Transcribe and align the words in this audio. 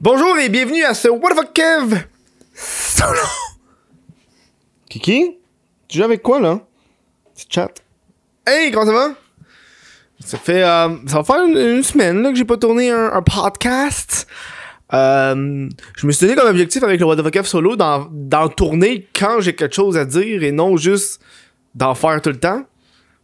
Bonjour 0.00 0.38
et 0.38 0.48
bienvenue 0.48 0.84
à 0.84 0.94
ce 0.94 1.08
What 1.08 1.30
the 1.30 1.34
fuck 1.34 1.52
Kev? 1.52 2.04
Solo. 2.54 3.18
Kiki 4.88 5.36
Tu 5.88 5.98
joues 5.98 6.04
avec 6.04 6.22
quoi 6.22 6.40
là? 6.40 6.60
Petit 7.34 7.46
chat. 7.50 7.68
Hey, 8.46 8.70
comment 8.70 8.86
ça 8.86 8.92
va? 8.92 9.14
Ça 10.24 10.38
fait. 10.38 10.62
euh, 10.62 10.88
ça 11.06 11.16
va 11.18 11.24
faire 11.24 11.44
une, 11.44 11.56
une 11.56 11.82
semaine 11.82 12.22
là, 12.22 12.30
que 12.30 12.36
j'ai 12.36 12.44
pas 12.44 12.56
tourné 12.56 12.90
un, 12.90 13.12
un 13.12 13.22
podcast. 13.22 14.26
Euh, 14.92 15.68
je 15.96 16.06
me 16.06 16.12
suis 16.12 16.26
donné 16.26 16.38
comme 16.38 16.48
objectif 16.50 16.82
avec 16.82 16.98
le 16.98 17.06
What 17.06 17.16
the 17.16 17.22
fuck 17.22 17.32
Kev 17.32 17.46
solo 17.46 17.76
d'en, 17.76 18.08
d'en 18.10 18.48
tourner 18.48 19.06
quand 19.14 19.40
j'ai 19.40 19.54
quelque 19.54 19.74
chose 19.74 19.96
à 19.96 20.04
dire 20.04 20.42
et 20.42 20.50
non 20.52 20.76
juste 20.76 21.20
d'en 21.74 21.94
faire 21.94 22.20
tout 22.22 22.30
le 22.30 22.40
temps. 22.40 22.64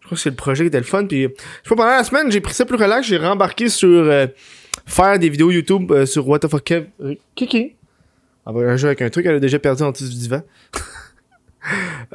Je 0.01 0.07
crois 0.07 0.17
que 0.17 0.23
c'est 0.23 0.31
le 0.31 0.37
projet 0.37 0.65
qui 0.65 0.69
était 0.69 0.79
le 0.79 0.85
fun. 0.85 1.07
Puis, 1.07 1.23
je 1.23 1.29
sais 1.29 1.69
pas, 1.71 1.75
pendant 1.77 1.87
la 1.97 2.05
semaine, 2.05 2.31
j'ai 2.31 2.41
pris 2.41 2.55
ça 2.55 2.65
plus 2.65 2.77
relax. 2.77 3.07
J'ai 3.09 3.17
rembarqué 3.17 3.69
sur 3.69 3.89
euh, 3.89 4.29
faire 4.87 5.19
des 5.19 5.29
vidéos 5.29 5.51
YouTube 5.51 5.93
euh, 5.93 6.07
sur 6.07 6.27
What 6.29 6.39
the 6.41 6.49
fuck 6.49 6.65
Kev. 6.65 6.87
Kiki. 7.35 7.75
On 8.47 8.53
va 8.53 8.77
jouer 8.77 8.89
avec 8.89 9.03
un 9.03 9.11
truc 9.11 9.25
qu'elle 9.25 9.35
a 9.35 9.41
déjà 9.41 9.59
perdu 9.59 9.83
en 9.83 9.91
dessous 9.91 10.09
du 10.09 10.17
divan. 10.17 10.43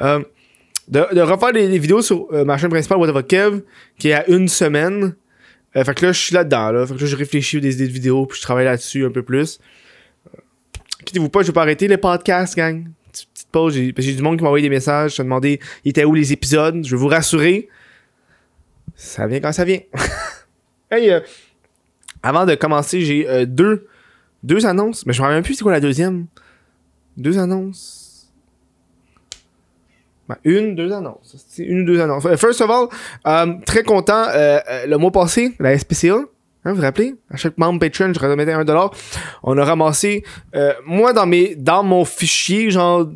Euh, 0.00 0.22
de, 0.88 1.14
de 1.14 1.20
refaire 1.20 1.52
des, 1.52 1.68
des 1.68 1.78
vidéos 1.78 2.00
sur 2.00 2.26
euh, 2.32 2.42
ma 2.42 2.56
chaîne 2.56 2.70
principale 2.70 2.96
What 2.96 3.08
the 3.08 3.12
fuck 3.12 3.26
Kev, 3.26 3.60
qui 3.98 4.08
est 4.08 4.14
à 4.14 4.26
une 4.28 4.48
semaine. 4.48 5.14
Euh, 5.76 5.84
fait 5.84 5.94
que 5.94 6.06
là, 6.06 6.12
je 6.12 6.20
suis 6.20 6.34
là-dedans. 6.34 6.72
Là. 6.72 6.86
Fait 6.86 6.94
que 6.94 7.00
là, 7.00 7.06
je 7.06 7.16
réfléchis 7.16 7.60
des 7.60 7.74
idées 7.74 7.88
de 7.88 7.92
vidéos, 7.92 8.26
puis 8.26 8.38
je 8.38 8.42
travaille 8.42 8.64
là-dessus 8.64 9.04
un 9.04 9.10
peu 9.10 9.22
plus. 9.22 9.58
Quittez-vous 11.04 11.28
pas, 11.28 11.42
je 11.42 11.48
vais 11.48 11.52
pas 11.52 11.62
arrêter 11.62 11.88
les 11.88 11.96
podcasts, 11.96 12.56
gang. 12.56 12.86
Petite, 13.10 13.28
pause, 13.50 13.74
j'ai, 13.74 13.92
parce 13.92 14.06
que 14.06 14.10
j'ai 14.10 14.16
du 14.16 14.22
monde 14.22 14.36
qui 14.38 14.42
m'a 14.42 14.48
envoyé 14.48 14.62
des 14.62 14.74
messages, 14.74 15.12
se 15.12 15.22
demandé 15.22 15.60
il 15.84 15.90
était 15.90 16.04
où 16.04 16.14
les 16.14 16.32
épisodes? 16.32 16.84
Je 16.84 16.90
vais 16.90 17.00
vous 17.00 17.08
rassurer. 17.08 17.68
Ça 18.94 19.26
vient 19.26 19.40
quand 19.40 19.52
ça 19.52 19.64
vient. 19.64 19.80
hey, 20.90 21.10
euh, 21.10 21.20
avant 22.22 22.46
de 22.46 22.54
commencer, 22.54 23.00
j'ai 23.00 23.28
euh, 23.28 23.46
deux, 23.46 23.86
deux 24.42 24.66
annonces. 24.66 25.06
Mais 25.06 25.12
je 25.12 25.20
me 25.20 25.24
rappelle 25.24 25.36
même 25.38 25.44
plus 25.44 25.54
c'est 25.54 25.62
quoi 25.62 25.72
la 25.72 25.80
deuxième. 25.80 26.26
Deux 27.16 27.38
annonces. 27.38 28.32
Ben, 30.28 30.36
une, 30.44 30.74
deux 30.76 30.92
annonces. 30.92 31.36
Une 31.58 31.80
ou 31.80 31.84
deux 31.84 32.00
annonces. 32.00 32.24
Euh, 32.26 32.36
First 32.36 32.60
of 32.60 32.70
all, 32.70 32.86
euh, 33.26 33.54
très 33.66 33.82
content. 33.82 34.24
euh, 34.28 34.60
euh, 34.68 34.86
le 34.86 34.96
mois 34.98 35.10
passé, 35.10 35.54
la 35.58 35.76
SPCA, 35.76 36.14
hein, 36.14 36.24
vous 36.64 36.76
vous 36.76 36.82
rappelez? 36.82 37.14
À 37.30 37.36
chaque 37.36 37.58
membre 37.58 37.80
Patreon, 37.80 38.12
je 38.14 38.20
remettais 38.20 38.52
un 38.52 38.64
dollar. 38.64 38.92
On 39.42 39.58
a 39.58 39.64
ramassé, 39.64 40.22
euh, 40.54 40.72
moi, 40.86 41.12
dans 41.12 41.26
mes, 41.26 41.56
dans 41.56 41.82
mon 41.82 42.04
fichier, 42.04 42.70
genre, 42.70 43.08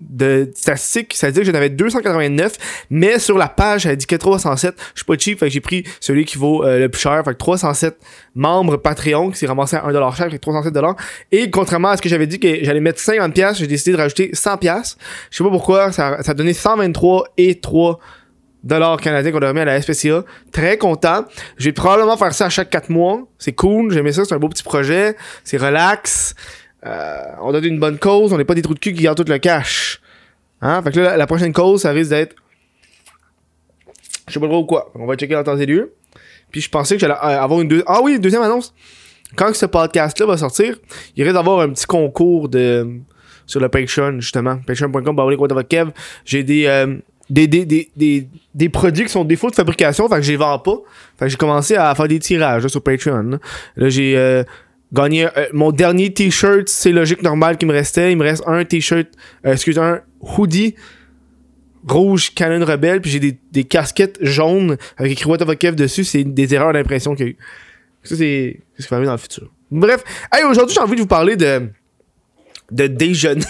de 0.00 0.50
statistiques, 0.54 1.14
ça 1.14 1.30
dit 1.30 1.40
que 1.40 1.46
j'en 1.46 1.54
avais 1.54 1.70
289, 1.70 2.86
mais 2.90 3.18
sur 3.18 3.38
la 3.38 3.48
page, 3.48 3.86
elle 3.86 3.96
dit 3.96 4.06
que 4.06 4.16
307. 4.16 4.74
Je 4.94 5.00
suis 5.00 5.04
pas 5.04 5.16
cheap, 5.16 5.44
j'ai 5.46 5.60
pris 5.60 5.84
celui 6.00 6.24
qui 6.24 6.36
vaut 6.36 6.64
euh, 6.64 6.78
le 6.78 6.88
plus 6.88 7.00
cher, 7.00 7.22
fait 7.24 7.32
que 7.32 7.38
307 7.38 7.96
membres 8.34 8.76
Patreon 8.76 9.30
qui 9.30 9.38
s'est 9.38 9.46
ramassé 9.46 9.76
à 9.76 9.86
1$ 9.86 10.16
chaque, 10.16 10.30
fait 10.30 10.38
que 10.38 10.42
307 10.42 10.74
Et 11.32 11.50
contrairement 11.50 11.88
à 11.88 11.96
ce 11.96 12.02
que 12.02 12.08
j'avais 12.08 12.26
dit 12.26 12.38
que 12.38 12.62
j'allais 12.62 12.80
mettre 12.80 13.00
50$, 13.00 13.56
j'ai 13.56 13.66
décidé 13.66 13.92
de 13.92 13.96
rajouter 13.96 14.30
100$. 14.32 14.96
Je 15.30 15.36
sais 15.36 15.44
pas 15.44 15.50
pourquoi, 15.50 15.92
ça, 15.92 16.22
ça 16.22 16.32
a 16.32 16.34
donné 16.34 16.52
123 16.52 17.24
et 17.36 17.60
3 17.60 17.98
dollars 18.64 19.00
canadiens 19.00 19.30
qu'on 19.30 19.42
a 19.42 19.48
remis 19.48 19.60
à 19.60 19.64
la 19.66 19.80
SPCA. 19.80 20.24
Très 20.50 20.78
content. 20.78 21.24
Je 21.58 21.66
vais 21.66 21.72
probablement 21.72 22.16
faire 22.16 22.32
ça 22.32 22.46
à 22.46 22.48
chaque 22.48 22.70
4 22.70 22.88
mois. 22.88 23.28
C'est 23.38 23.52
cool, 23.52 23.92
j'aimais 23.92 24.12
ça, 24.12 24.24
c'est 24.24 24.34
un 24.34 24.38
beau 24.38 24.48
petit 24.48 24.62
projet. 24.62 25.16
C'est 25.44 25.58
relax. 25.58 26.34
Euh, 26.86 27.22
on 27.40 27.52
donne 27.52 27.64
une 27.64 27.80
bonne 27.80 27.98
cause, 27.98 28.32
on 28.32 28.38
n'est 28.38 28.44
pas 28.44 28.54
des 28.54 28.62
trous 28.62 28.74
de 28.74 28.78
cul 28.78 28.92
qui 28.92 29.02
gardent 29.02 29.22
tout 29.24 29.30
le 29.30 29.38
cash. 29.38 30.00
Hein? 30.60 30.82
Fait 30.82 30.92
que 30.92 31.00
là, 31.00 31.16
la, 31.16 31.26
prochaine 31.26 31.52
cause, 31.52 31.82
ça 31.82 31.90
risque 31.90 32.10
d'être. 32.10 32.36
Je 34.28 34.34
sais 34.34 34.40
pas 34.40 34.46
trop 34.46 34.64
quoi. 34.64 34.90
On 34.94 35.06
va 35.06 35.16
checker 35.16 35.34
dans 35.34 35.44
temps 35.44 35.56
et 35.56 35.66
lieu. 35.66 35.94
Puis 36.50 36.60
je 36.60 36.70
pensais 36.70 36.94
que 36.96 37.00
j'allais 37.00 37.14
euh, 37.14 37.42
avoir 37.42 37.60
une 37.60 37.68
deuxième. 37.68 37.86
Ah 37.88 38.00
oui, 38.02 38.18
deuxième 38.18 38.42
annonce. 38.42 38.74
Quand 39.36 39.52
ce 39.54 39.66
podcast-là 39.66 40.26
va 40.26 40.36
sortir, 40.36 40.76
il 41.16 41.22
risque 41.24 41.34
d'avoir 41.34 41.60
un 41.60 41.70
petit 41.70 41.86
concours 41.86 42.48
de 42.48 43.00
sur 43.46 43.60
le 43.60 43.68
Patreon, 43.68 44.20
justement. 44.20 44.58
Patreon.com, 44.66 45.16
bah, 45.16 45.24
what 45.24 45.48
the 45.48 45.52
fuck, 45.52 45.68
Kev. 45.68 45.90
J'ai 46.24 46.44
des, 46.44 46.66
euh, 46.66 46.96
des, 47.28 47.46
des, 47.46 47.66
des, 47.66 47.90
des, 47.96 48.28
des 48.54 48.68
produits 48.68 49.04
qui 49.04 49.10
sont 49.10 49.24
défauts 49.24 49.50
de 49.50 49.54
fabrication, 49.54 50.08
fait 50.08 50.16
que 50.16 50.22
je 50.22 50.30
les 50.30 50.36
vends 50.36 50.58
pas. 50.58 50.76
Fait 51.18 51.26
que 51.26 51.30
j'ai 51.30 51.36
commencé 51.36 51.74
à 51.76 51.94
faire 51.94 52.08
des 52.08 52.18
tirages 52.18 52.66
sur 52.68 52.82
Patreon. 52.82 53.38
Là, 53.76 53.88
j'ai 53.88 54.44
gagné 54.94 55.26
euh, 55.26 55.46
mon 55.52 55.72
dernier 55.72 56.12
t-shirt, 56.14 56.68
c'est 56.68 56.92
logique 56.92 57.22
normal 57.22 57.58
qui 57.58 57.66
me 57.66 57.72
restait. 57.72 58.12
Il 58.12 58.16
me 58.16 58.24
reste 58.24 58.44
un 58.46 58.64
t-shirt, 58.64 59.08
euh, 59.44 59.52
excuse 59.52 59.78
un 59.78 60.00
hoodie 60.20 60.74
rouge 61.86 62.32
Canon 62.34 62.64
Rebelle, 62.64 63.00
puis 63.00 63.10
j'ai 63.10 63.20
des, 63.20 63.64
casquettes 63.64 64.18
jaunes 64.22 64.76
avec 64.96 65.12
écrit 65.12 65.28
What 65.28 65.38
the 65.38 65.74
dessus. 65.74 66.04
C'est 66.04 66.24
des 66.24 66.54
erreurs 66.54 66.72
d'impression 66.72 67.14
qu'il 67.14 67.26
y 67.26 67.28
a 67.28 67.32
eu. 67.32 67.36
Ça, 68.02 68.16
c'est 68.16 68.60
ce 68.78 68.84
qui 68.84 68.88
va 68.90 68.96
arriver 68.96 69.06
dans 69.06 69.12
le 69.12 69.18
futur. 69.18 69.50
Bref, 69.70 70.02
hey, 70.32 70.44
aujourd'hui, 70.44 70.74
j'ai 70.74 70.80
envie 70.80 70.96
de 70.96 71.00
vous 71.00 71.06
parler 71.06 71.36
de, 71.36 71.68
de 72.70 72.86
déjeuner. 72.86 73.44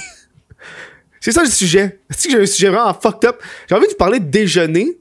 c'est 1.21 1.33
ça 1.33 1.43
le 1.43 1.51
sujet. 1.51 2.01
C'est 2.11 2.29
que 2.29 2.35
j'ai 2.35 2.43
un 2.43 2.47
sujet 2.47 2.69
vraiment 2.69 2.95
fucked 2.95 3.29
up. 3.29 3.43
J'ai 3.69 3.75
envie 3.75 3.87
de 3.87 3.91
vous 3.91 3.97
parler 3.97 4.21
de 4.21 4.27
déjeuner. 4.27 4.99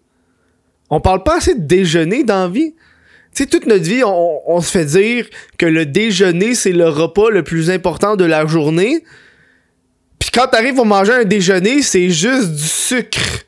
On 0.89 0.99
parle 0.99 1.23
pas 1.23 1.37
assez 1.37 1.55
de 1.55 1.61
déjeuner 1.65 2.23
dans 2.23 2.49
vie. 2.49 2.75
Sais, 3.33 3.47
toute 3.47 3.65
notre 3.65 3.83
vie, 3.83 4.03
on, 4.03 4.41
on 4.45 4.61
se 4.61 4.69
fait 4.71 4.85
dire 4.85 5.27
que 5.57 5.65
le 5.65 5.85
déjeuner, 5.85 6.53
c'est 6.53 6.71
le 6.71 6.87
repas 6.87 7.29
le 7.29 7.43
plus 7.43 7.71
important 7.71 8.15
de 8.15 8.25
la 8.25 8.45
journée. 8.45 9.03
Puis 10.19 10.29
quand 10.31 10.47
t'arrives 10.47 10.75
pour 10.75 10.85
manger 10.85 11.13
un 11.13 11.23
déjeuner, 11.23 11.81
c'est 11.81 12.09
juste 12.09 12.51
du 12.51 12.63
sucre. 12.63 13.43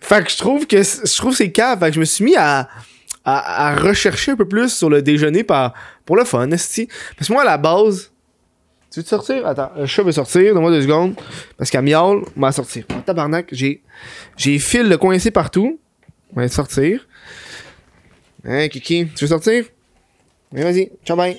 Fait 0.00 0.24
que 0.24 0.30
je 0.30 0.36
trouve 0.36 0.66
que 0.66 0.82
je 0.82 1.16
trouve 1.16 1.36
c'est 1.36 1.52
cave. 1.52 1.78
Fait 1.78 1.88
que 1.88 1.94
je 1.94 2.00
me 2.00 2.04
suis 2.04 2.24
mis 2.24 2.36
à, 2.36 2.68
à, 3.24 3.68
à 3.68 3.76
rechercher 3.76 4.32
un 4.32 4.36
peu 4.36 4.48
plus 4.48 4.70
sur 4.70 4.90
le 4.90 5.00
déjeuner 5.00 5.44
par, 5.44 5.74
pour 6.04 6.16
le 6.16 6.24
fun, 6.24 6.50
esti. 6.50 6.88
Parce 7.16 7.28
que 7.28 7.32
moi, 7.32 7.42
à 7.42 7.44
la 7.44 7.58
base, 7.58 8.10
tu 8.92 8.98
veux 8.98 9.04
te 9.04 9.08
sortir? 9.08 9.46
Attends, 9.46 9.70
le 9.78 9.86
chat 9.86 10.02
veut 10.02 10.10
sortir, 10.10 10.52
donne-moi 10.52 10.72
deux 10.72 10.82
secondes. 10.82 11.14
Parce 11.56 11.70
qu'à 11.70 11.82
miaule, 11.82 12.24
on 12.36 12.40
va 12.40 12.50
sortir. 12.50 12.84
Tabarnak, 13.06 13.46
j'ai, 13.52 13.82
j'ai 14.36 14.58
fil 14.58 14.88
le 14.88 14.96
coincé 14.98 15.30
partout. 15.30 15.78
On 16.34 16.40
va 16.40 16.48
sortir. 16.48 17.06
Hein, 18.44 18.68
Kiki, 18.68 19.08
tu 19.14 19.24
veux 19.24 19.28
sortir? 19.28 19.64
Oui, 20.52 20.62
vas-y. 20.62 20.90
Ciao, 21.04 21.16
bye. 21.16 21.38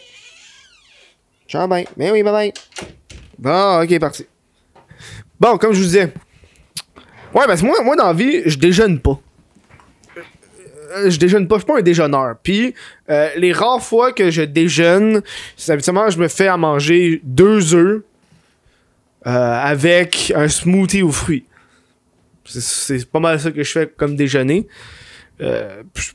Ciao, 1.47 1.67
bye. 1.67 1.87
Mais 1.97 2.11
oui, 2.11 2.23
bye 2.23 2.31
bye. 2.31 2.53
Bon, 3.37 3.81
ok, 3.81 3.99
parti. 3.99 4.25
Bon, 5.39 5.57
comme 5.57 5.73
je 5.73 5.79
vous 5.79 5.85
disais. 5.85 6.13
Ouais, 7.33 7.45
parce 7.47 7.61
que 7.61 7.65
moi, 7.65 7.81
moi 7.83 7.95
dans 7.95 8.07
la 8.07 8.13
vie, 8.13 8.41
je 8.45 8.57
déjeune 8.57 8.99
pas. 8.99 9.19
Euh, 10.97 11.09
je 11.09 11.17
déjeune 11.17 11.47
pas, 11.47 11.55
je 11.55 11.61
suis 11.61 11.67
pas 11.67 11.79
un 11.79 11.81
déjeuneur. 11.81 12.35
Puis, 12.43 12.75
euh, 13.09 13.29
les 13.37 13.53
rares 13.53 13.81
fois 13.81 14.11
que 14.11 14.29
je 14.29 14.41
déjeune, 14.43 15.21
c'est 15.57 15.71
habituellement, 15.71 16.09
je 16.09 16.19
me 16.19 16.27
fais 16.27 16.47
à 16.47 16.57
manger 16.57 17.21
deux 17.23 17.73
œufs 17.73 18.03
euh, 19.25 19.29
avec 19.29 20.31
un 20.35 20.47
smoothie 20.49 21.01
aux 21.01 21.11
fruits. 21.11 21.45
C'est- 22.45 23.09
pas 23.09 23.19
mal 23.19 23.39
ça 23.39 23.51
que 23.51 23.63
je 23.63 23.71
fais 23.71 23.87
comme 23.87 24.15
déjeuner. 24.15 24.67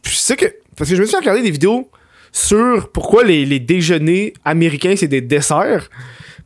C'est 0.04 0.36
que. 0.36 0.46
Parce 0.76 0.90
que 0.90 0.96
je 0.96 1.00
me 1.00 1.06
suis 1.06 1.16
regardé 1.16 1.42
des 1.42 1.50
vidéos 1.50 1.90
sur 2.32 2.90
pourquoi 2.92 3.24
les, 3.24 3.58
déjeuners 3.60 4.34
américains 4.44 4.94
c'est 4.96 5.08
des 5.08 5.22
desserts. 5.22 5.88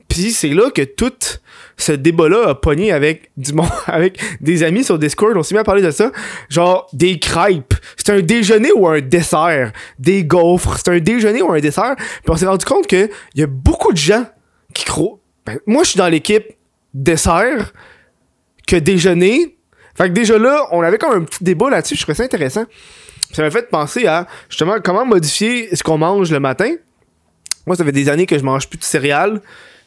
Puis 0.09 0.33
c'est 0.33 0.51
là 0.51 0.71
que 0.71 0.83
tout 0.83 1.13
ce 1.77 1.93
débat-là 1.93 2.49
a 2.49 2.55
pogné 2.55 2.93
avec 2.93 3.31
du 3.37 3.53
monde, 3.53 3.69
avec 3.87 4.21
des 4.41 4.63
amis 4.63 4.85
sur 4.85 4.99
Discord. 4.99 5.37
On 5.37 5.43
s'est 5.43 5.55
mis 5.55 5.61
à 5.61 5.65
parler 5.65 5.83
de 5.83 5.91
ça. 5.91 6.13
Genre, 6.49 6.89
des 6.93 7.19
crêpes. 7.19 7.75
C'est 7.97 8.13
un 8.13 8.21
déjeuner 8.21 8.71
ou 8.73 8.87
un 8.87 9.01
dessert? 9.01 9.73
Des 9.99 10.25
gaufres. 10.25 10.79
C'est 10.79 10.91
un 10.91 11.01
déjeuner 11.01 11.43
ou 11.43 11.53
un 11.53 11.61
dessert? 11.61 11.97
Puis 11.97 12.29
on 12.29 12.37
s'est 12.37 12.47
rendu 12.47 12.65
compte 12.65 12.87
que 12.87 13.09
il 13.35 13.41
y 13.41 13.43
a 13.43 13.47
beaucoup 13.47 13.93
de 13.93 13.99
gens 13.99 14.27
qui 14.75 14.85
croient. 14.85 15.19
Ben, 15.47 15.59
moi, 15.67 15.85
je 15.85 15.91
suis 15.91 15.99
dans 15.99 16.09
l'équipe 16.09 16.45
dessert 16.95 17.73
que 18.67 18.77
déjeuner. 18.77 19.57
Fait 19.97 20.09
que 20.09 20.15
déjà 20.15 20.39
là, 20.39 20.67
on 20.73 20.83
avait 20.83 20.99
comme 20.99 21.13
un 21.13 21.25
petit 21.25 21.43
débat 21.43 21.71
là-dessus. 21.71 21.97
Je 21.97 22.03
trouvais 22.03 22.15
ça 22.15 22.25
intéressant. 22.25 22.65
Ça 23.33 23.43
m'a 23.43 23.51
fait 23.51 23.69
penser 23.69 24.07
à 24.07 24.27
justement 24.49 24.77
comment 24.83 25.05
modifier 25.05 25.75
ce 25.75 25.83
qu'on 25.83 25.99
mange 25.99 26.31
le 26.31 26.41
matin. 26.41 26.75
Moi, 27.67 27.77
ça 27.77 27.85
fait 27.85 27.93
des 27.93 28.09
années 28.09 28.27
que 28.27 28.39
je 28.39 28.45
mange 28.45 28.69
plus 28.69 28.79
de 28.79 28.85
céréales 28.85 29.41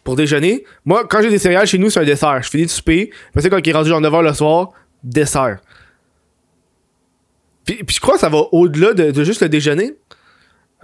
pour 0.03 0.15
déjeuner. 0.15 0.63
Moi, 0.85 1.05
quand 1.09 1.21
j'ai 1.21 1.29
des 1.29 1.39
céréales 1.39 1.67
chez 1.67 1.77
nous, 1.77 1.89
c'est 1.89 1.99
un 1.99 2.05
dessert. 2.05 2.41
Je 2.41 2.49
finis 2.49 2.65
de 2.65 2.69
souper. 2.69 3.07
Puis 3.07 3.41
c'est 3.41 3.49
quand 3.49 3.57
il 3.57 3.69
est 3.69 3.73
rendu 3.73 3.89
genre 3.89 4.01
9h 4.01 4.21
le 4.21 4.33
soir, 4.33 4.69
dessert. 5.03 5.59
Puis, 7.65 7.83
puis 7.83 7.95
je 7.95 8.01
crois 8.01 8.15
que 8.15 8.19
ça 8.19 8.29
va 8.29 8.39
au-delà 8.51 8.93
de, 8.93 9.23
juste 9.23 9.41
le 9.41 9.49
déjeuner. 9.49 9.93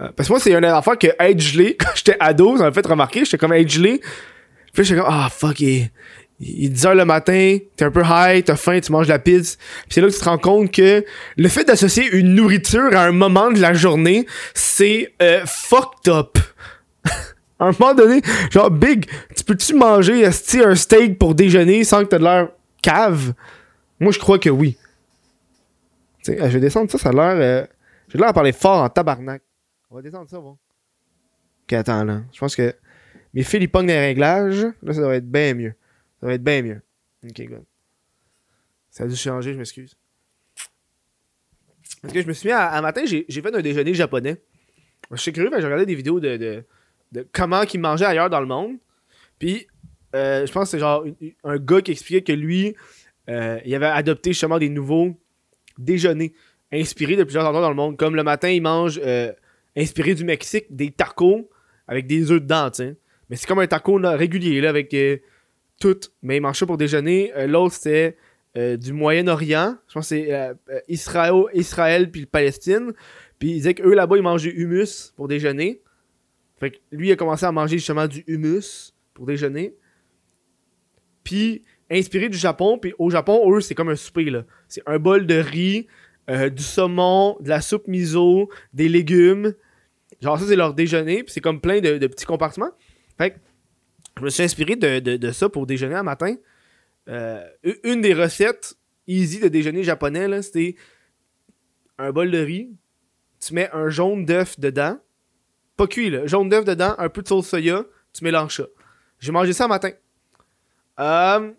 Euh, 0.00 0.08
parce 0.16 0.28
que 0.28 0.32
moi, 0.32 0.40
c'est 0.40 0.52
une 0.52 0.64
affaire 0.64 0.98
que 0.98 1.08
être 1.18 1.40
gelé, 1.40 1.76
quand 1.80 1.90
j'étais 1.94 2.16
ado, 2.20 2.56
ça 2.56 2.64
m'a 2.64 2.72
fait 2.72 2.86
remarquer. 2.86 3.24
J'étais 3.24 3.38
comme 3.38 3.52
être 3.52 3.68
gelé. 3.68 4.00
Puis 4.72 4.84
j'étais 4.84 5.00
comme, 5.00 5.10
ah, 5.10 5.28
fuck, 5.30 5.60
il, 5.60 5.90
il 6.40 6.64
est 6.64 6.68
10h 6.74 6.94
le 6.96 7.04
matin, 7.04 7.58
t'es 7.76 7.84
un 7.84 7.90
peu 7.90 8.02
high, 8.02 8.42
t'as 8.42 8.56
faim, 8.56 8.80
tu 8.80 8.90
manges 8.92 9.08
la 9.08 9.18
pizza. 9.18 9.56
Puis 9.82 9.88
c'est 9.90 10.00
là 10.00 10.08
que 10.08 10.12
tu 10.14 10.18
te 10.20 10.24
rends 10.24 10.38
compte 10.38 10.72
que 10.72 11.04
le 11.36 11.48
fait 11.48 11.64
d'associer 11.64 12.08
une 12.16 12.34
nourriture 12.34 12.96
à 12.96 13.04
un 13.04 13.12
moment 13.12 13.50
de 13.50 13.60
la 13.60 13.74
journée, 13.74 14.26
c'est 14.54 15.12
euh, 15.20 15.42
fucked 15.44 16.08
up. 16.12 16.38
à 17.58 17.66
un 17.66 17.72
moment 17.78 17.94
donné, 17.94 18.22
genre, 18.50 18.70
Big, 18.70 19.06
tu 19.36 19.44
peux-tu 19.44 19.74
manger 19.74 20.24
un 20.24 20.74
steak 20.74 21.18
pour 21.18 21.34
déjeuner 21.34 21.84
sans 21.84 22.00
que 22.04 22.08
t'aies 22.08 22.18
de 22.18 22.24
l'air 22.24 22.48
cave? 22.80 23.34
Moi, 23.98 24.12
je 24.12 24.18
crois 24.18 24.38
que 24.38 24.48
oui. 24.48 24.78
Tu 26.24 26.32
sais, 26.32 26.38
je 26.38 26.54
vais 26.54 26.60
descendre 26.60 26.90
ça, 26.90 26.96
ça 26.96 27.10
a 27.10 27.12
l'air... 27.12 27.34
euh, 27.36 27.66
J'ai 28.08 28.18
l'air 28.18 28.28
à 28.28 28.32
parler 28.32 28.52
fort 28.52 28.82
en 28.82 28.88
tabarnak. 28.88 29.42
On 29.90 29.96
va 29.96 30.02
descendre 30.02 30.28
ça, 30.30 30.38
bon. 30.38 30.56
Ok, 31.64 31.72
attends, 31.74 32.04
là. 32.04 32.22
Je 32.32 32.38
pense 32.40 32.56
que 32.56 32.74
mes 33.34 33.42
fils, 33.42 33.60
ils 33.62 33.68
pognent 33.70 33.86
des 33.88 33.98
réglages. 33.98 34.66
Là, 34.82 34.92
ça 34.94 35.00
doit 35.00 35.16
être 35.16 35.30
bien 35.30 35.52
mieux. 35.54 35.74
Ça 36.20 36.26
va 36.26 36.34
être 36.34 36.44
bien 36.44 36.62
mieux. 36.62 36.82
Ok, 37.24 37.40
good. 37.46 37.64
Ça 38.90 39.04
a 39.04 39.06
dû 39.06 39.16
changer, 39.16 39.52
je 39.52 39.58
m'excuse. 39.58 39.96
Parce 42.02 42.14
que 42.14 42.22
je 42.22 42.26
me 42.26 42.32
suis 42.32 42.48
mis 42.48 42.52
à, 42.52 42.80
matin, 42.80 43.02
j'ai 43.04 43.24
fait 43.28 43.54
un 43.54 43.60
déjeuner 43.60 43.94
japonais. 43.94 44.42
Je 45.10 45.16
suis 45.16 45.32
curieux, 45.32 45.50
j'ai 45.52 45.64
regardé 45.64 45.86
des 45.86 45.94
vidéos 45.94 46.20
de, 46.20 46.64
de, 47.12 47.26
comment 47.32 47.62
ils 47.62 47.80
mangeaient 47.80 48.06
ailleurs 48.06 48.30
dans 48.30 48.40
le 48.40 48.46
monde. 48.46 48.76
Puis, 49.38 49.66
euh, 50.14 50.46
je 50.46 50.52
pense 50.52 50.64
que 50.64 50.70
c'est 50.70 50.78
genre 50.78 51.04
un 51.44 51.58
gars 51.58 51.82
qui 51.82 51.92
expliquait 51.92 52.22
que 52.22 52.32
lui, 52.32 52.74
euh, 53.28 53.58
il 53.64 53.74
avait 53.74 53.86
adopté 53.86 54.32
justement 54.32 54.58
des 54.58 54.68
nouveaux 54.68 55.18
déjeuners 55.78 56.32
inspirés 56.72 57.16
de 57.16 57.24
plusieurs 57.24 57.44
endroits 57.44 57.62
dans 57.62 57.70
le 57.70 57.76
monde. 57.76 57.96
Comme 57.96 58.14
le 58.14 58.22
matin, 58.22 58.48
il 58.48 58.62
mange 58.62 59.00
euh, 59.04 59.32
inspiré 59.76 60.14
du 60.14 60.24
Mexique, 60.24 60.66
des 60.70 60.90
tacos 60.90 61.50
avec 61.86 62.06
des 62.06 62.30
œufs 62.30 62.40
dedans, 62.40 62.70
tu 62.70 62.84
sais. 62.84 62.96
Mais 63.28 63.36
c'est 63.36 63.46
comme 63.46 63.60
un 63.60 63.66
taco 63.66 64.00
régulier, 64.02 64.60
là, 64.60 64.70
avec 64.70 64.94
euh, 65.84 65.94
tout. 65.94 66.10
Mais 66.22 66.36
il 66.36 66.40
mange 66.40 66.58
ça 66.58 66.66
pour 66.66 66.76
déjeuner. 66.76 67.32
Euh, 67.36 67.46
L'autre, 67.46 67.74
c'était 67.74 68.16
euh, 68.56 68.76
du 68.76 68.92
Moyen-Orient. 68.92 69.76
Je 69.88 69.94
pense 69.94 70.08
que 70.08 70.16
c'est 70.16 70.32
euh, 70.32 70.54
Israël, 70.88 71.44
Israël 71.54 72.10
puis 72.10 72.22
le 72.22 72.26
Palestine. 72.26 72.92
Puis 73.38 73.50
il 73.50 73.54
disait 73.54 73.74
qu'eux, 73.74 73.94
là-bas, 73.94 74.16
ils 74.16 74.22
mangent 74.22 74.42
du 74.42 74.50
hummus 74.50 75.12
pour 75.16 75.28
déjeuner. 75.28 75.82
Fait 76.58 76.70
que 76.70 76.76
lui, 76.92 77.08
il 77.08 77.12
a 77.12 77.16
commencé 77.16 77.46
à 77.46 77.52
manger 77.52 77.78
justement 77.78 78.06
du 78.06 78.22
hummus 78.26 78.94
pour 79.14 79.26
déjeuner. 79.26 79.74
Puis, 81.24 81.62
inspiré 81.90 82.28
du 82.28 82.36
Japon. 82.36 82.78
Puis 82.78 82.92
au 82.98 83.10
Japon, 83.10 83.50
eux, 83.50 83.60
c'est 83.60 83.74
comme 83.74 83.88
un 83.88 83.96
souper, 83.96 84.24
là. 84.24 84.44
C'est 84.68 84.82
un 84.86 84.98
bol 84.98 85.26
de 85.26 85.36
riz, 85.36 85.86
du 86.28 86.62
saumon, 86.62 87.36
de 87.40 87.48
la 87.48 87.60
soupe 87.60 87.88
miso, 87.88 88.48
des 88.72 88.88
légumes. 88.88 89.54
Genre, 90.20 90.38
ça, 90.38 90.46
c'est 90.46 90.54
leur 90.54 90.74
déjeuner. 90.74 91.24
Puis 91.24 91.32
c'est 91.32 91.40
comme 91.40 91.60
plein 91.60 91.80
de, 91.80 91.98
de 91.98 92.06
petits 92.06 92.26
compartiments. 92.26 92.70
Fait 93.18 93.30
que 93.30 93.36
je 94.20 94.24
me 94.24 94.30
suis 94.30 94.42
inspiré 94.42 94.76
de, 94.76 95.16
de- 95.16 95.32
ça 95.32 95.48
pour 95.48 95.66
déjeuner 95.66 95.94
un 95.96 96.02
matin. 96.02 96.36
Euh, 97.08 97.44
une 97.82 98.00
des 98.00 98.14
recettes 98.14 98.76
easy 99.06 99.40
de 99.40 99.48
déjeuner 99.48 99.82
japonais, 99.82 100.42
c'était 100.42 100.76
un 101.98 102.12
bol 102.12 102.30
de 102.30 102.38
riz. 102.38 102.70
Tu 103.40 103.54
mets 103.54 103.68
un 103.72 103.88
jaune 103.88 104.24
d'œuf 104.24 104.60
dedans. 104.60 104.98
Pas 105.76 105.86
cuit, 105.86 106.10
là. 106.10 106.26
Jaune 106.26 106.48
d'œuf 106.48 106.64
dedans, 106.64 106.94
un 106.98 107.08
peu 107.08 107.22
de 107.22 107.28
sauce 107.28 107.48
soya. 107.48 107.84
Tu 108.12 108.22
mélanges 108.22 108.56
ça. 108.56 108.64
J'ai 109.18 109.32
mangé 109.32 109.52
ça 109.52 109.64
un 109.64 109.68
matin. 109.68 109.90
Euh, 110.98 111.52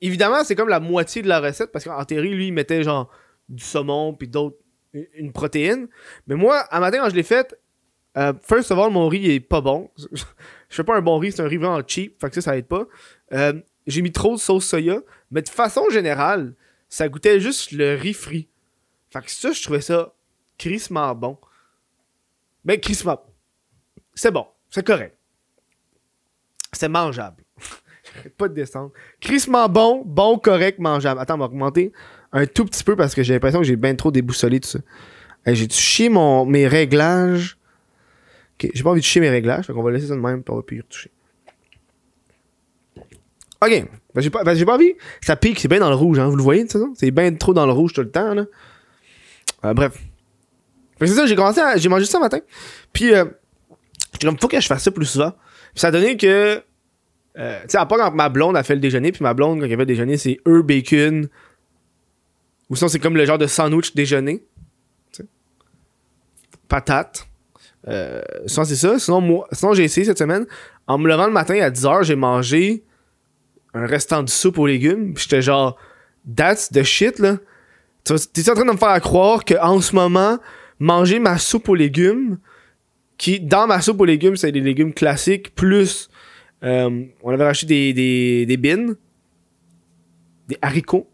évidemment, 0.00 0.42
c'est 0.44 0.54
comme 0.56 0.68
la 0.68 0.80
moitié 0.80 1.22
de 1.22 1.28
la 1.28 1.40
recette 1.40 1.70
parce 1.72 1.84
qu'en 1.84 2.04
théorie, 2.04 2.34
lui, 2.34 2.48
il 2.48 2.52
mettait 2.52 2.82
genre 2.82 3.10
du 3.48 3.62
saumon 3.62 4.14
puis 4.14 4.28
d'autres, 4.28 4.56
une- 4.92 5.32
protéine. 5.32 5.88
Mais 6.26 6.34
moi, 6.34 6.64
un 6.74 6.80
matin, 6.80 6.98
quand 7.02 7.10
je 7.10 7.14
l'ai 7.14 7.22
fait, 7.22 7.56
euh, 8.16 8.32
first 8.42 8.70
of 8.72 8.78
all, 8.78 8.90
mon 8.90 9.08
riz 9.08 9.30
est 9.30 9.40
pas 9.40 9.60
bon. 9.60 9.90
je 10.68 10.76
fais 10.76 10.84
pas 10.84 10.96
un 10.96 11.02
bon 11.02 11.18
riz, 11.18 11.32
c'est 11.32 11.42
un 11.42 11.48
riz 11.48 11.56
vraiment 11.56 11.82
cheap, 11.86 12.20
fait 12.20 12.28
que 12.28 12.34
ça, 12.34 12.40
ça 12.40 12.56
aide 12.56 12.66
pas. 12.66 12.86
Euh, 13.32 13.54
j'ai 13.86 14.02
mis 14.02 14.12
trop 14.12 14.34
de 14.34 14.40
sauce 14.40 14.66
soya, 14.66 15.00
mais 15.30 15.42
de 15.42 15.48
façon 15.48 15.88
générale, 15.90 16.54
ça 16.88 17.08
goûtait 17.08 17.40
juste 17.40 17.72
le 17.72 17.94
riz 17.94 18.14
frit. 18.14 18.48
Fait 19.10 19.22
que 19.22 19.30
ça, 19.30 19.52
je 19.52 19.62
trouvais 19.62 19.80
ça 19.80 20.12
crissement 20.58 21.14
bon. 21.14 21.38
Ben, 22.64 22.80
crissement. 22.80 23.20
C'est 24.14 24.30
bon, 24.30 24.46
c'est 24.70 24.84
correct. 24.84 25.16
C'est 26.72 26.88
mangeable. 26.88 27.44
Pas 28.38 28.48
de 28.48 28.54
descendre. 28.54 28.92
Crissement 29.20 29.68
bon, 29.68 30.02
bon, 30.04 30.38
correct, 30.38 30.78
mangeable. 30.78 31.20
Attends, 31.20 31.34
on 31.34 31.38
va 31.38 31.44
augmenter 31.44 31.92
un 32.32 32.46
tout 32.46 32.64
petit 32.64 32.82
peu 32.82 32.96
parce 32.96 33.14
que 33.14 33.22
j'ai 33.22 33.34
l'impression 33.34 33.60
que 33.60 33.66
j'ai 33.66 33.76
bien 33.76 33.94
trop 33.94 34.10
déboussolé 34.10 34.60
tout 34.60 34.68
ça. 34.68 34.80
Hey, 35.44 35.54
j'ai 35.54 35.68
chié 35.68 36.08
mes 36.08 36.66
réglages? 36.66 37.55
Ok, 38.58 38.70
j'ai 38.72 38.82
pas 38.82 38.90
envie 38.90 39.00
de 39.00 39.06
chier 39.06 39.20
mes 39.20 39.28
réglages, 39.28 39.66
donc 39.66 39.76
on 39.76 39.82
va 39.82 39.90
laisser 39.90 40.06
ça 40.06 40.14
de 40.14 40.20
même, 40.20 40.42
puis 40.42 40.52
on 40.52 40.56
va 40.56 40.62
plus 40.62 40.78
y 40.78 40.80
retoucher. 40.80 41.10
Ok, 43.60 43.70
ben, 43.70 44.20
j'ai 44.20 44.30
pas, 44.30 44.44
ben, 44.44 44.64
pas 44.64 44.74
envie. 44.74 44.94
Ça 45.20 45.36
pique, 45.36 45.60
c'est 45.60 45.68
bien 45.68 45.80
dans 45.80 45.90
le 45.90 45.94
rouge, 45.94 46.18
hein, 46.18 46.28
vous 46.28 46.36
le 46.36 46.42
voyez, 46.42 46.66
ça, 46.68 46.78
non? 46.78 46.92
C'est 46.94 47.10
bien 47.10 47.34
trop 47.34 47.52
dans 47.52 47.66
le 47.66 47.72
rouge 47.72 47.92
tout 47.92 48.02
le 48.02 48.10
temps, 48.10 48.34
là. 48.34 48.46
Euh, 49.64 49.74
bref. 49.74 49.98
C'est 51.00 51.08
ça, 51.08 51.26
j'ai 51.26 51.36
commencé 51.36 51.60
à, 51.60 51.76
j'ai 51.76 51.88
mangé 51.88 52.06
ça 52.06 52.18
matin. 52.18 52.40
Puis, 52.92 53.14
euh, 53.14 53.26
j'étais 54.12 54.26
comme, 54.26 54.38
faut 54.38 54.48
que 54.48 54.60
je 54.60 54.66
fasse 54.66 54.82
ça 54.82 54.90
plus 54.90 55.04
souvent. 55.04 55.32
Puis 55.32 55.80
ça 55.80 55.88
a 55.88 55.90
donné 55.90 56.16
que, 56.16 56.62
euh, 57.38 57.60
tu 57.62 57.68
sais, 57.68 57.78
à 57.78 57.84
part 57.84 57.98
quand 57.98 58.10
ma 58.12 58.30
blonde 58.30 58.56
a 58.56 58.62
fait 58.62 58.74
le 58.74 58.80
déjeuner, 58.80 59.12
puis 59.12 59.22
ma 59.22 59.34
blonde, 59.34 59.60
quand 59.60 59.64
elle 59.64 59.70
fait 59.70 59.76
le 59.76 59.86
déjeuner, 59.86 60.16
c'est 60.16 60.38
œufs, 60.48 60.64
bacon. 60.64 61.28
Ou 62.70 62.76
sinon, 62.76 62.88
c'est 62.88 62.98
comme 62.98 63.16
le 63.16 63.26
genre 63.26 63.38
de 63.38 63.46
sandwich 63.46 63.94
déjeuner. 63.94 64.42
Patate. 66.68 67.28
Euh, 67.88 68.20
sinon, 68.46 68.64
c'est 68.64 68.76
ça. 68.76 68.98
Sinon, 68.98 69.20
moi, 69.20 69.46
sinon 69.52 69.74
j'ai 69.74 69.84
essayé 69.84 70.04
cette 70.04 70.18
semaine. 70.18 70.46
En 70.86 70.98
me 70.98 71.08
levant 71.08 71.26
le 71.26 71.32
matin 71.32 71.60
à 71.60 71.70
10h, 71.70 72.04
j'ai 72.04 72.16
mangé 72.16 72.84
un 73.74 73.86
restant 73.86 74.22
de 74.22 74.28
soupe 74.28 74.58
aux 74.58 74.66
légumes. 74.66 75.14
Puis 75.14 75.24
j'étais 75.24 75.42
genre, 75.42 75.76
that's 76.34 76.70
the 76.70 76.82
shit, 76.82 77.18
là. 77.18 77.38
T'es 78.04 78.50
en 78.50 78.54
train 78.54 78.64
de 78.64 78.72
me 78.72 78.76
faire 78.76 79.00
croire 79.00 79.44
qu'en 79.44 79.80
ce 79.80 79.94
moment, 79.94 80.38
manger 80.78 81.18
ma 81.18 81.38
soupe 81.38 81.68
aux 81.68 81.74
légumes, 81.74 82.38
qui, 83.18 83.40
dans 83.40 83.66
ma 83.66 83.80
soupe 83.80 84.00
aux 84.00 84.04
légumes, 84.04 84.36
c'est 84.36 84.52
des 84.52 84.60
légumes 84.60 84.92
classiques, 84.92 85.54
plus, 85.54 86.08
euh, 86.62 87.04
on 87.22 87.30
avait 87.30 87.44
acheté 87.44 87.66
des, 87.66 87.92
des, 87.92 88.46
des 88.46 88.56
beans, 88.56 88.94
des 90.48 90.58
haricots. 90.62 91.08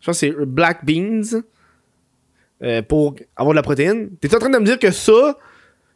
Je 0.00 0.06
pense 0.06 0.20
que 0.20 0.26
c'est 0.26 0.44
black 0.46 0.84
beans, 0.84 1.42
euh, 2.62 2.82
pour 2.82 3.16
avoir 3.36 3.52
de 3.52 3.56
la 3.56 3.62
protéine. 3.62 4.10
T'es 4.20 4.34
en 4.34 4.38
train 4.38 4.50
de 4.50 4.58
me 4.58 4.64
dire 4.64 4.78
que 4.78 4.90
ça, 4.90 5.38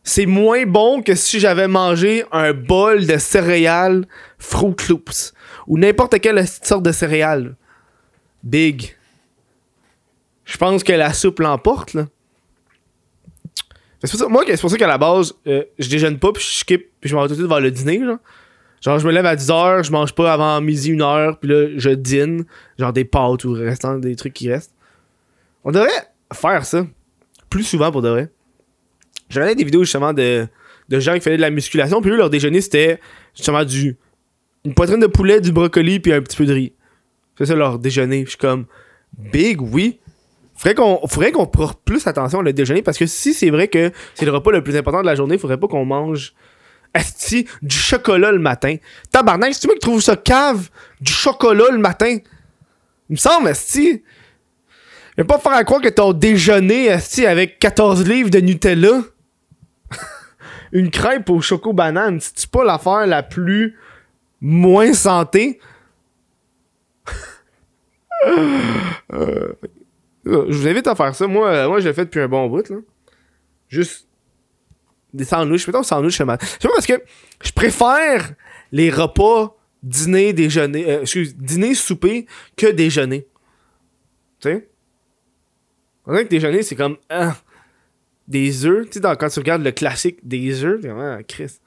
c'est 0.03 0.27
moins 0.27 0.65
bon 0.65 1.03
que 1.03 1.15
si 1.15 1.41
j'avais 1.41 1.69
mangé 1.69 2.25
un 2.33 2.53
bol 2.53 3.07
de 3.07 3.19
céréales 3.19 4.07
Fruit 4.39 4.75
Loops 4.89 5.35
ou 5.67 5.79
n'importe 5.79 6.21
quelle 6.21 6.47
sorte 6.47 6.83
de 6.83 6.93
céréales. 6.93 7.57
Big. 8.43 8.97
Je 10.45 10.57
pense 10.57 10.83
que 10.83 10.93
la 10.93 11.13
soupe 11.13 11.41
l'emporte, 11.41 11.95
là. 11.95 12.07
C'est 14.03 14.11
pour 14.11 14.21
ça, 14.21 14.29
moi, 14.29 14.45
c'est 14.47 14.61
pour 14.61 14.71
ça 14.71 14.79
qu'à 14.79 14.87
la 14.87 14.97
base, 14.97 15.35
euh, 15.47 15.63
je 15.79 15.89
déjeune 15.91 16.19
pas, 16.19 16.33
puis 16.33 16.43
je 16.43 16.49
skip, 16.49 16.91
puis 17.01 17.11
je 17.11 17.15
m'en 17.15 17.23
vais 17.23 17.29
tout 17.29 17.35
de 17.35 17.41
suite 17.41 17.49
vers 17.49 17.61
le 17.61 17.71
dîner, 17.71 18.03
genre. 18.03 18.19
Genre, 18.81 18.99
je 18.99 19.07
me 19.07 19.13
lève 19.13 19.27
à 19.27 19.37
10h, 19.37 19.85
je 19.85 19.93
mange 19.93 20.15
pas 20.15 20.33
avant 20.33 20.59
midi, 20.63 20.93
1h, 20.93 21.37
puis 21.39 21.51
là, 21.51 21.69
je 21.77 21.91
dîne, 21.91 22.47
genre 22.79 22.95
des 22.95 23.05
pâtes 23.05 23.45
ou 23.45 23.53
restant 23.53 23.99
des 23.99 24.17
trucs 24.17 24.33
qui 24.33 24.51
restent. 24.51 24.75
On 25.65 25.71
devrait 25.71 25.91
faire 26.33 26.65
ça 26.65 26.87
plus 27.51 27.65
souvent 27.65 27.93
pour 27.93 28.01
de 28.01 28.09
vrai. 28.09 28.31
J'ai 29.31 29.41
regardé 29.41 29.55
des 29.55 29.65
vidéos 29.65 29.85
justement 29.85 30.13
de, 30.13 30.47
de 30.89 31.01
gens 31.01 31.15
qui 31.15 31.21
faisaient 31.21 31.37
de 31.37 31.43
la 31.43 31.51
musculation, 31.51 32.03
puis 32.03 32.11
eux, 32.11 32.17
leur 32.17 32.31
déjeuner, 32.31 32.61
c'était 32.61 33.01
justement 33.35 33.65
du 33.65 33.97
une 34.65 34.75
poitrine 34.75 35.01
de 35.01 35.07
poulet, 35.07 35.41
du 35.41 35.53
brocoli, 35.53 36.01
puis 36.01 36.13
un 36.13 36.21
petit 36.21 36.37
peu 36.37 36.45
de 36.45 36.53
riz. 36.53 36.73
C'est 37.39 37.47
ça 37.47 37.55
leur 37.55 37.79
déjeuner. 37.79 38.25
Je 38.25 38.31
suis 38.31 38.39
comme, 38.39 38.67
big, 39.17 39.61
oui. 39.63 39.99
Faudrait 40.55 40.75
qu'on 40.75 41.09
faudrait 41.09 41.33
qu'on 41.33 41.47
porte 41.47 41.81
plus 41.83 42.07
attention 42.07 42.41
au 42.41 42.43
déjeuner 42.43 42.83
parce 42.83 42.99
que 42.99 43.07
si 43.07 43.33
c'est 43.33 43.49
vrai 43.49 43.69
que 43.69 43.91
c'est 44.15 44.27
le 44.27 44.31
repas 44.31 44.51
le 44.51 44.63
plus 44.63 44.77
important 44.77 45.01
de 45.01 45.07
la 45.07 45.15
journée, 45.15 45.39
faudrait 45.39 45.57
pas 45.57 45.69
qu'on 45.69 45.87
mange 45.87 46.35
esti 46.93 47.47
du 47.63 47.75
chocolat 47.75 48.31
le 48.31 48.39
matin. 48.39 48.77
Tabarnak, 49.11 49.55
c'est 49.55 49.67
moi 49.67 49.75
qui 49.75 49.81
trouve 49.81 50.03
ça 50.03 50.17
cave 50.17 50.69
du 51.01 51.13
chocolat 51.13 51.71
le 51.71 51.79
matin? 51.79 52.19
Il 53.09 53.13
me 53.13 53.17
semble 53.17 53.49
esti. 53.49 54.03
Je 55.17 55.23
vais 55.23 55.27
pas 55.27 55.39
faire 55.39 55.53
à 55.53 55.65
croire 55.65 55.81
que 55.81 55.89
ton 55.89 56.13
déjeuner 56.13 56.87
esti 56.87 57.25
avec 57.25 57.59
14 57.59 58.07
livres 58.07 58.29
de 58.29 58.41
Nutella 58.41 59.01
une 60.73 60.91
crêpe 60.91 61.31
au 61.31 61.41
choco 61.41 61.73
banane, 61.73 62.21
c'est 62.21 62.51
pas 62.51 62.65
l'affaire 62.65 63.07
la 63.07 63.23
plus 63.23 63.77
moins 64.41 64.93
santé. 64.93 65.61
Euh, 69.13 69.55
je 70.25 70.53
vous 70.53 70.69
invite 70.69 70.87
à 70.87 70.95
faire 70.95 71.15
ça. 71.15 71.27
Moi, 71.27 71.49
euh, 71.49 71.69
moi 71.69 71.81
je 71.81 71.89
l'ai 71.89 71.95
fait 71.95 72.05
depuis 72.05 72.21
un 72.21 72.29
bon 72.29 72.47
bout. 72.49 72.69
Là. 72.69 72.77
Juste 73.69 74.07
des 75.13 75.25
sandwichs. 75.25 75.67
Mettons 75.67 75.83
sandwich 75.83 76.19
le 76.21 76.27
matin. 76.27 76.47
C'est 76.61 76.69
parce 76.69 76.87
que 76.87 77.03
je 77.43 77.53
préfère 77.53 78.35
les 78.73 78.91
repas 78.91 79.57
dîner, 79.83 80.33
déjeuner, 80.33 80.91
euh, 80.91 81.01
excuse, 81.03 81.37
dîner, 81.37 81.75
souper 81.75 82.27
que 82.57 82.67
déjeuner. 82.67 83.27
Tu 84.41 84.51
sais? 84.51 84.69
On 86.07 86.13
dirait 86.13 86.25
que 86.25 86.31
déjeuner, 86.31 86.63
c'est 86.63 86.77
comme 86.77 86.97
ah, 87.09 87.37
des 88.31 88.65
œufs. 88.65 88.89
Tu 88.89 89.01
sais, 89.01 89.17
quand 89.19 89.29
tu 89.29 89.39
regardes 89.41 89.63
le 89.63 89.73
classique 89.73 90.27
des 90.27 90.65
œufs, 90.65 90.81
vraiment 90.81 91.17
ah, 91.19 91.23
Christ. 91.23 91.61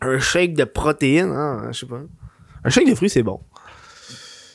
Un 0.00 0.18
shake 0.18 0.54
de 0.54 0.64
protéines, 0.64 1.32
hein, 1.32 1.68
je 1.72 1.80
sais 1.80 1.86
pas. 1.86 2.02
Un 2.62 2.70
shake 2.70 2.88
de 2.88 2.94
fruits, 2.94 3.10
c'est 3.10 3.22
bon. 3.22 3.40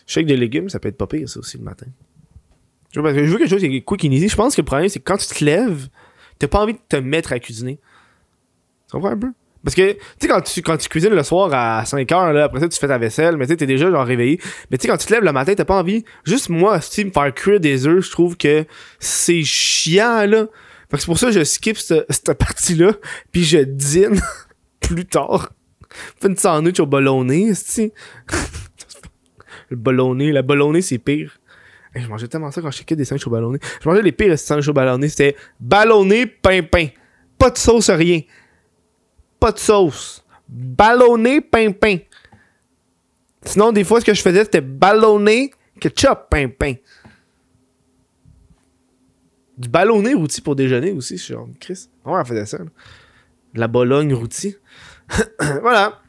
Shake 0.05 0.27
de 0.27 0.35
légumes, 0.35 0.69
ça 0.69 0.79
peut 0.79 0.87
être 0.87 0.97
pas 0.97 1.07
pire, 1.07 1.27
ça 1.27 1.39
aussi, 1.39 1.57
le 1.57 1.63
matin. 1.63 1.87
Je 2.93 2.99
veux 2.99 3.13
quelque 3.13 3.47
chose 3.47 3.61
qui 3.61 3.75
est 3.75 3.81
quick 3.81 4.05
and 4.05 4.11
easy. 4.11 4.29
Je 4.29 4.35
pense 4.35 4.55
que 4.55 4.61
le 4.61 4.65
problème, 4.65 4.87
c'est 4.89 4.99
que 4.99 5.05
quand 5.05 5.17
tu 5.17 5.27
te 5.27 5.43
lèves, 5.43 5.89
t'as 6.37 6.47
pas 6.47 6.61
envie 6.61 6.73
de 6.73 6.79
te 6.87 6.97
mettre 6.97 7.33
à 7.33 7.39
cuisiner. 7.39 7.79
Tu 8.87 8.91
comprends 8.91 9.11
un 9.11 9.17
peu? 9.17 9.31
Parce 9.63 9.75
que, 9.75 9.91
tu 9.91 9.99
sais, 10.19 10.27
quand 10.27 10.41
tu, 10.41 10.61
tu 10.61 10.89
cuisines 10.89 11.13
le 11.13 11.23
soir 11.23 11.51
à 11.53 11.85
5 11.85 12.11
heures, 12.11 12.33
là, 12.33 12.45
après 12.45 12.59
ça, 12.59 12.69
tu 12.69 12.79
fais 12.79 12.87
ta 12.87 12.97
vaisselle, 12.97 13.37
mais 13.37 13.45
tu 13.45 13.51
sais, 13.51 13.57
t'es 13.57 13.67
déjà 13.67 13.91
genre 13.91 14.05
réveillé. 14.05 14.39
Mais 14.69 14.77
tu 14.77 14.83
sais, 14.83 14.87
quand 14.87 14.97
tu 14.97 15.05
te 15.05 15.13
lèves 15.13 15.23
le 15.23 15.31
matin, 15.31 15.53
t'as 15.55 15.65
pas 15.65 15.79
envie. 15.79 16.03
Juste 16.25 16.49
moi, 16.49 16.81
si 16.81 17.05
me 17.05 17.11
faire 17.11 17.33
cuire 17.33 17.59
des 17.59 17.85
œufs, 17.85 18.03
je 18.05 18.11
trouve 18.11 18.37
que 18.37 18.65
c'est 18.99 19.43
chiant, 19.43 20.25
là. 20.25 20.47
Fait 20.89 20.97
que 20.97 20.99
c'est 20.99 21.05
pour 21.05 21.19
ça 21.19 21.27
que 21.27 21.33
je 21.33 21.43
skip 21.43 21.77
cette, 21.77 22.33
partie-là, 22.33 22.93
puis 23.31 23.43
je 23.43 23.59
dîne 23.59 24.19
plus 24.81 25.05
tard. 25.05 25.49
Fais 26.19 26.27
une 26.27 26.37
sandwich 26.37 26.79
au 26.79 26.85
ballonné, 26.85 27.53
si. 27.53 27.93
Le 29.69 29.77
ballonné, 29.77 30.33
la 30.33 30.41
ballonné, 30.41 30.81
c'est 30.81 30.97
pire. 30.97 31.39
Je 31.95 32.07
mangeais 32.07 32.27
tellement 32.27 32.51
ça 32.51 32.61
quand 32.61 32.71
checkais 32.71 32.95
des 32.95 33.05
sandwichs 33.05 33.27
au 33.27 33.29
ballonné. 33.29 33.59
Je 33.81 33.87
mangeais 33.87 34.01
les 34.01 34.11
pires 34.11 34.37
sandwichs 34.37 34.67
au 34.67 34.73
ballonné. 34.73 35.07
C'était 35.07 35.37
ballonné, 35.61 36.25
pain, 36.25 36.61
pain. 36.61 36.87
Pas 37.37 37.51
de 37.51 37.57
sauce, 37.57 37.89
rien. 37.89 38.21
Pas 39.41 39.51
de 39.51 39.57
sauce. 39.57 40.23
Ballonné, 40.47 41.41
pain. 41.41 41.71
Sinon, 43.43 43.71
des 43.71 43.83
fois, 43.83 43.99
ce 43.99 44.05
que 44.05 44.13
je 44.13 44.21
faisais, 44.21 44.43
c'était 44.43 44.61
ballonné, 44.61 45.51
ketchup, 45.79 46.29
pain. 46.29 46.75
Du 49.57 49.67
ballonné 49.67 50.13
rôti 50.13 50.41
pour 50.41 50.55
déjeuner 50.55 50.91
aussi. 50.91 51.17
Je 51.17 51.23
suis 51.23 51.33
genre, 51.33 51.47
Chris. 51.59 51.89
Ouais, 52.05 52.19
on 52.21 52.23
faisait 52.23 52.45
ça. 52.45 52.59
là. 52.59 52.65
De 53.53 53.59
la 53.59 53.67
Bologne 53.67 54.13
rôti. 54.13 54.55
voilà. 55.61 55.99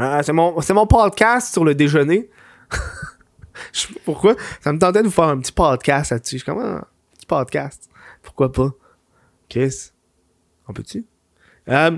Euh, 0.00 0.20
c'est 0.24 0.32
mon, 0.32 0.56
mon 0.70 0.86
podcast 0.86 1.52
sur 1.52 1.64
le 1.64 1.76
déjeuner. 1.76 2.28
Je 3.72 3.80
sais 3.80 3.92
pas 3.94 4.00
pourquoi. 4.04 4.34
Ça 4.60 4.72
me 4.72 4.80
tentait 4.80 5.02
de 5.02 5.06
vous 5.06 5.12
faire 5.12 5.28
un 5.28 5.38
petit 5.38 5.52
podcast 5.52 6.10
là-dessus. 6.10 6.38
Je 6.38 6.42
suis 6.42 6.44
comme, 6.44 6.60
ah, 6.60 6.78
un 6.78 6.86
petit 7.14 7.26
podcast. 7.26 7.88
Pourquoi 8.20 8.50
pas? 8.50 8.70
Chris, 9.48 9.92
on 10.66 10.72
peut-tu? 10.72 11.06
Euh, 11.68 11.96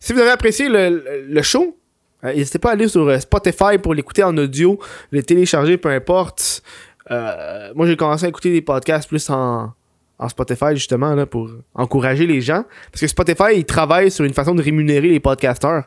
si 0.00 0.12
vous 0.12 0.20
avez 0.20 0.30
apprécié 0.30 0.68
le, 0.68 1.24
le- 1.28 1.42
show, 1.42 1.76
euh, 2.24 2.32
n'hésitez 2.34 2.58
pas 2.58 2.70
à 2.70 2.72
aller 2.72 2.88
sur 2.88 3.06
euh, 3.08 3.18
Spotify 3.18 3.78
pour 3.82 3.94
l'écouter 3.94 4.22
en 4.22 4.36
audio, 4.36 4.78
le 5.10 5.22
télécharger, 5.22 5.76
peu 5.76 5.90
importe. 5.90 6.62
Euh, 7.10 7.72
moi, 7.74 7.86
j'ai 7.86 7.96
commencé 7.96 8.24
à 8.24 8.28
écouter 8.28 8.50
des 8.50 8.62
podcasts 8.62 9.08
plus 9.08 9.28
en, 9.30 9.72
en 10.18 10.28
Spotify, 10.28 10.70
justement, 10.74 11.14
là, 11.14 11.26
pour 11.26 11.50
encourager 11.74 12.26
les 12.26 12.40
gens. 12.40 12.64
Parce 12.90 13.00
que 13.02 13.06
Spotify, 13.06 13.56
ils 13.56 13.64
travaillent 13.66 14.10
sur 14.10 14.24
une 14.24 14.32
façon 14.34 14.54
de 14.54 14.62
rémunérer 14.62 15.08
les 15.08 15.20
podcasteurs. 15.20 15.84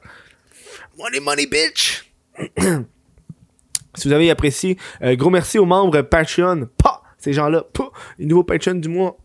Money, 0.97 1.19
money, 1.19 1.47
bitch! 1.47 2.11
si 3.95 4.07
vous 4.07 4.13
avez 4.13 4.29
apprécié, 4.29 4.77
gros 5.01 5.31
merci 5.31 5.57
aux 5.57 5.65
membres 5.65 6.01
Patreon. 6.03 6.67
Pa! 6.77 7.01
Ces 7.17 7.33
gens-là. 7.33 7.65
Les 8.19 8.27
nouveaux 8.27 8.43
Patreons 8.43 8.75
du 8.75 8.89
mois. 8.89 9.17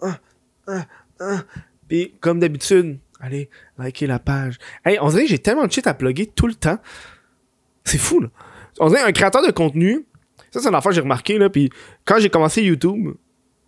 Puis, 1.89 2.15
comme 2.21 2.41
d'habitude, 2.41 2.99
allez, 3.23 3.49
likez 3.79 4.07
la 4.07 4.19
page. 4.19 4.59
Hey, 4.85 4.99
on 5.01 5.09
dirait 5.09 5.23
que 5.23 5.31
j'ai 5.31 5.39
tellement 5.39 5.67
de 5.67 5.73
shit 5.73 5.87
à 5.87 5.95
plugger 5.95 6.27
tout 6.27 6.47
le 6.47 6.55
temps. 6.55 6.79
C'est 7.85 7.99
fou, 7.99 8.21
là. 8.21 8.29
On 8.81 8.89
dirait 8.89 9.03
un 9.03 9.13
créateur 9.13 9.47
de 9.47 9.51
contenu. 9.51 10.05
Ça, 10.51 10.61
c'est 10.61 10.69
une 10.69 10.75
affaire 10.75 10.91
que 10.91 10.97
j'ai 10.97 11.01
remarqué, 11.01 11.39
là. 11.39 11.49
Puis, 11.49 11.71
quand 12.05 12.19
j'ai 12.19 12.29
commencé 12.29 12.63
YouTube, 12.63 13.15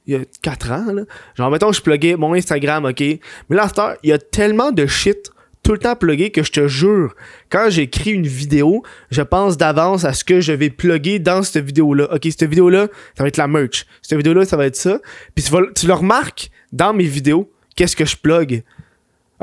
il 0.06 0.14
y 0.14 0.16
a 0.16 0.24
4 0.42 0.72
ans, 0.72 0.92
là, 0.92 1.02
genre, 1.34 1.50
mettons, 1.50 1.72
je 1.72 1.80
pluguais 1.80 2.16
mon 2.16 2.34
Instagram, 2.34 2.84
ok? 2.84 3.00
Mais 3.00 3.56
là, 3.56 3.70
il 4.02 4.10
y 4.10 4.12
a 4.12 4.18
tellement 4.18 4.70
de 4.70 4.86
shit 4.86 5.30
tout 5.62 5.72
le 5.72 5.78
temps 5.78 5.96
plugué 5.96 6.30
que 6.30 6.42
je 6.42 6.52
te 6.52 6.68
jure, 6.68 7.14
quand 7.48 7.70
j'écris 7.70 8.10
une 8.10 8.26
vidéo, 8.26 8.82
je 9.10 9.22
pense 9.22 9.56
d'avance 9.56 10.04
à 10.04 10.12
ce 10.12 10.22
que 10.22 10.42
je 10.42 10.52
vais 10.52 10.68
plugger 10.68 11.18
dans 11.18 11.42
cette 11.42 11.64
vidéo-là. 11.64 12.12
Ok, 12.12 12.24
cette 12.24 12.44
vidéo-là, 12.44 12.88
ça 13.16 13.24
va 13.24 13.28
être 13.28 13.38
la 13.38 13.48
merch. 13.48 13.86
Cette 14.02 14.18
vidéo-là, 14.18 14.44
ça 14.44 14.58
va 14.58 14.66
être 14.66 14.76
ça. 14.76 15.00
Puis 15.34 15.42
tu, 15.42 15.50
tu 15.74 15.86
le 15.86 15.94
remarques 15.94 16.50
dans 16.70 16.92
mes 16.92 17.04
vidéos, 17.04 17.50
qu'est-ce 17.76 17.96
que 17.96 18.04
je 18.04 18.16
plug? 18.16 18.62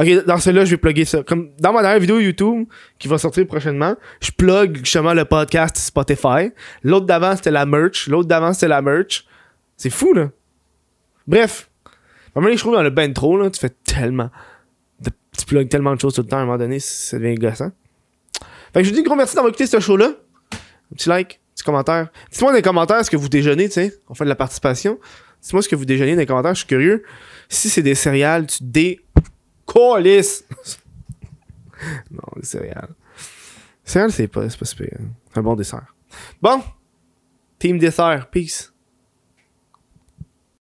Ok, 0.01 0.25
dans 0.25 0.37
celle-là, 0.37 0.65
je 0.65 0.71
vais 0.71 0.77
plugger 0.77 1.05
ça. 1.05 1.21
Comme 1.21 1.51
dans 1.59 1.73
ma 1.73 1.83
dernière 1.83 1.99
vidéo 1.99 2.19
YouTube 2.19 2.67
qui 2.97 3.07
va 3.07 3.19
sortir 3.19 3.45
prochainement, 3.45 3.95
je 4.19 4.31
plug 4.31 4.77
justement 4.77 5.13
le 5.13 5.25
podcast 5.25 5.77
Spotify. 5.77 6.51
L'autre 6.81 7.05
d'avant, 7.05 7.35
c'était 7.35 7.51
la 7.51 7.67
merch. 7.67 8.07
L'autre 8.07 8.27
d'avant, 8.27 8.51
c'était 8.51 8.69
la 8.69 8.81
merch. 8.81 9.27
C'est 9.77 9.91
fou, 9.91 10.13
là. 10.13 10.29
Bref. 11.27 11.69
Donné, 12.33 12.53
je 12.53 12.61
trouve 12.61 12.73
dans 12.73 12.81
le 12.81 12.89
ben 12.89 13.13
trop, 13.13 13.37
là, 13.37 13.51
tu 13.51 13.59
fais 13.59 13.69
tellement. 13.69 14.31
tu 15.03 15.45
plugues 15.45 15.69
tellement 15.69 15.93
de 15.93 16.01
choses 16.01 16.15
tout 16.15 16.21
le 16.21 16.27
temps, 16.27 16.37
à 16.37 16.41
un 16.41 16.45
moment 16.45 16.57
donné, 16.57 16.79
ça 16.79 17.19
devient 17.19 17.35
gossant. 17.35 17.71
Fait 18.73 18.81
que 18.81 18.83
je 18.83 18.89
vous 18.89 18.95
dis 18.95 19.03
gros 19.03 19.15
merci 19.15 19.35
d'avoir 19.35 19.49
écouté 19.49 19.67
ce 19.67 19.79
show-là. 19.79 20.13
Un 20.53 20.95
petit 20.95 21.09
like, 21.09 21.33
un 21.33 21.53
petit 21.55 21.63
commentaire. 21.63 22.07
Dites-moi 22.31 22.51
dans 22.51 22.55
les 22.55 22.63
commentaires 22.63 23.05
ce 23.05 23.11
que 23.11 23.17
vous 23.17 23.29
déjeunez, 23.29 23.67
tu 23.67 23.73
sais. 23.73 23.93
On 24.09 24.15
fait 24.15 24.23
de 24.23 24.29
la 24.29 24.35
participation. 24.35 24.97
Dites-moi 25.43 25.61
ce 25.61 25.69
que 25.69 25.75
vous 25.75 25.85
déjeunez 25.85 26.13
dans 26.13 26.19
les 26.19 26.25
commentaires, 26.25 26.55
je 26.55 26.59
suis 26.59 26.67
curieux. 26.67 27.03
Si 27.49 27.69
c'est 27.69 27.83
des 27.83 27.95
céréales, 27.95 28.47
tu 28.47 28.63
décollisses. 29.73 30.43
non, 32.11 32.23
des 32.35 32.45
céréales. 32.45 32.93
Céréales, 33.83 34.11
c'est 34.11 34.27
pas, 34.27 34.47
pas 34.47 34.65
super. 34.65 34.99
Un 35.35 35.41
bon 35.41 35.55
dessert. 35.55 35.93
Bon. 36.41 36.61
Team 37.59 37.77
dessert. 37.77 38.29
Peace. 38.29 38.70